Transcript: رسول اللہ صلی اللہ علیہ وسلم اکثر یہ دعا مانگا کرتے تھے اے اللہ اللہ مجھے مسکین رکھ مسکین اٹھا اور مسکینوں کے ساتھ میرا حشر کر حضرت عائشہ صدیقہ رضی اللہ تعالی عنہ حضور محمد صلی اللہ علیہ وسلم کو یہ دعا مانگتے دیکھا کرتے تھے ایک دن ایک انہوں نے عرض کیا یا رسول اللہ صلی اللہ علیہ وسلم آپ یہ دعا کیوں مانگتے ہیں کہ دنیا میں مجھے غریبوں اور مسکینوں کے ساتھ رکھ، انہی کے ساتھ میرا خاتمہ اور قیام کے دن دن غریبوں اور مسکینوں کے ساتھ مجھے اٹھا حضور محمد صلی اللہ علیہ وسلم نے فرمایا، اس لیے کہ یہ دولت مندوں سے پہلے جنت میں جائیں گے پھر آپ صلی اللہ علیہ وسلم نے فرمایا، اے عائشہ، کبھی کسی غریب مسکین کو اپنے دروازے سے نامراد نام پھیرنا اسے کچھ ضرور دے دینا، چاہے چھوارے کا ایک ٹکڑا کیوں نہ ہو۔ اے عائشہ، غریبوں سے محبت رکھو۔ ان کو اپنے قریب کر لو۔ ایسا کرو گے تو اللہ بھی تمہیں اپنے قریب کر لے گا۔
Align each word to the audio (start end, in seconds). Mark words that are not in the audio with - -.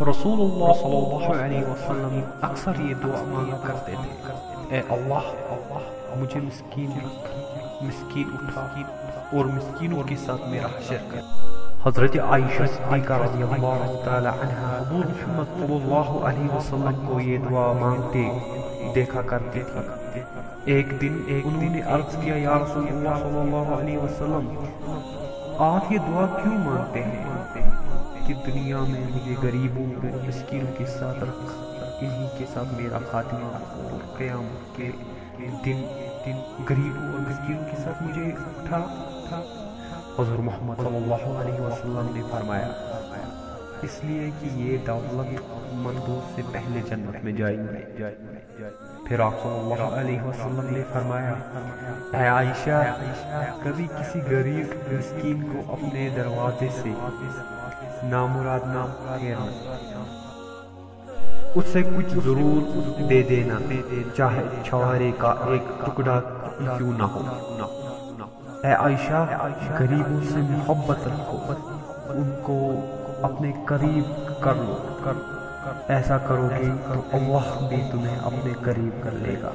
رسول 0.00 0.40
اللہ 0.40 0.72
صلی 0.74 0.96
اللہ 0.96 1.32
علیہ 1.34 1.64
وسلم 1.64 2.20
اکثر 2.42 2.78
یہ 2.80 2.94
دعا 3.02 3.22
مانگا 3.24 3.56
کرتے 3.62 3.92
تھے 3.96 4.32
اے 4.70 4.80
اللہ 4.90 5.28
اللہ 5.50 6.16
مجھے 6.20 6.40
مسکین 6.40 6.90
رکھ 6.96 7.84
مسکین 7.84 8.30
اٹھا 8.34 8.66
اور 9.32 9.44
مسکینوں 9.46 10.02
کے 10.02 10.16
ساتھ 10.24 10.48
میرا 10.48 10.68
حشر 10.68 11.04
کر 11.10 11.20
حضرت 11.84 12.18
عائشہ 12.22 12.66
صدیقہ 12.68 13.20
رضی 13.22 13.42
اللہ 13.44 13.86
تعالی 14.04 14.28
عنہ 14.30 14.58
حضور 14.66 15.04
محمد 15.04 15.54
صلی 15.54 15.74
اللہ 15.74 16.10
علیہ 16.24 16.50
وسلم 16.50 17.06
کو 17.06 17.20
یہ 17.20 17.38
دعا 17.40 17.72
مانگتے 17.80 18.28
دیکھا 18.94 19.22
کرتے 19.28 19.62
تھے 19.64 20.22
ایک 20.72 21.00
دن 21.00 21.22
ایک 21.26 21.46
انہوں 21.46 21.70
نے 21.70 21.82
عرض 21.90 22.16
کیا 22.16 22.36
یا 22.38 22.58
رسول 22.58 22.88
اللہ 22.88 23.22
صلی 23.22 23.40
اللہ 23.40 23.72
علیہ 23.74 23.98
وسلم 23.98 24.54
آپ 25.64 25.92
یہ 25.92 25.98
دعا 26.06 26.26
کیوں 26.34 26.58
مانگتے 26.60 27.02
ہیں 27.02 27.83
کہ 28.26 28.34
دنیا 28.46 28.80
میں 28.88 29.00
مجھے 29.10 29.34
غریبوں 29.42 29.86
اور 29.94 30.26
مسکینوں 30.26 30.72
کے 30.78 30.86
ساتھ 30.98 31.22
رکھ، 31.24 31.52
انہی 32.00 32.28
کے 32.38 32.44
ساتھ 32.52 32.74
میرا 32.74 32.98
خاتمہ 33.10 33.50
اور 33.74 34.00
قیام 34.16 34.46
کے 34.76 34.90
دن 35.64 35.82
دن 36.26 36.38
غریبوں 36.68 37.10
اور 37.10 37.20
مسکینوں 37.28 37.64
کے 37.70 37.76
ساتھ 37.84 38.02
مجھے 38.02 38.30
اٹھا 38.46 38.80
حضور 40.18 40.38
محمد 40.48 40.76
صلی 40.78 40.96
اللہ 40.96 41.24
علیہ 41.40 41.60
وسلم 41.60 42.10
نے 42.14 42.22
فرمایا، 42.30 42.68
اس 43.82 43.98
لیے 44.04 44.30
کہ 44.40 44.48
یہ 44.56 44.76
دولت 44.86 45.74
مندوں 45.86 46.20
سے 46.34 46.42
پہلے 46.52 46.80
جنت 46.88 47.24
میں 47.24 47.32
جائیں 47.38 47.56
گے 47.58 48.10
پھر 49.06 49.20
آپ 49.20 49.42
صلی 49.42 49.58
اللہ 49.60 49.96
علیہ 49.96 50.20
وسلم 50.22 50.74
نے 50.74 50.82
فرمایا، 50.92 51.34
اے 52.12 52.26
عائشہ، 52.28 52.82
کبھی 53.62 53.86
کسی 53.96 54.20
غریب 54.30 54.92
مسکین 54.92 55.42
کو 55.52 55.72
اپنے 55.72 56.08
دروازے 56.16 56.68
سے 56.82 56.92
نامراد 58.02 58.60
نام 58.66 59.18
پھیرنا 59.18 59.46
اسے 61.54 61.82
کچھ 61.82 62.14
ضرور 62.24 62.76
دے 63.08 63.22
دینا، 63.22 63.54
چاہے 64.16 64.42
چھوارے 64.64 65.12
کا 65.18 65.34
ایک 65.46 65.86
ٹکڑا 65.86 66.20
کیوں 66.76 66.92
نہ 66.98 67.02
ہو۔ 67.02 67.22
اے 68.64 68.72
عائشہ، 68.72 69.48
غریبوں 69.78 70.20
سے 70.32 70.38
محبت 70.38 71.06
رکھو۔ 71.06 71.38
ان 72.06 72.30
کو 72.42 72.72
اپنے 73.22 73.52
قریب 73.64 74.32
کر 74.40 74.54
لو۔ 74.54 74.76
ایسا 75.88 76.18
کرو 76.18 76.48
گے 76.58 76.70
تو 76.94 77.00
اللہ 77.12 77.66
بھی 77.68 77.82
تمہیں 77.90 78.18
اپنے 78.22 78.52
قریب 78.62 79.04
کر 79.04 79.10
لے 79.12 79.36
گا۔ 79.42 79.50